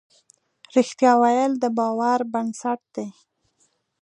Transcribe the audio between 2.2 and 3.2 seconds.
بنسټ دی.